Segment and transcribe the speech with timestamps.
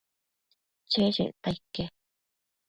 [0.91, 1.85] cheshecta ique